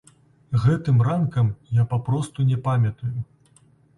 Гэтым 0.63 0.97
ранкам 1.07 1.51
я 1.81 1.85
папросту 1.93 2.47
не 2.53 2.57
памятаю. 2.69 3.13